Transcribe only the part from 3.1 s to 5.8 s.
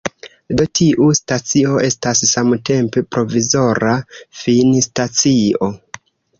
provizora finstacio.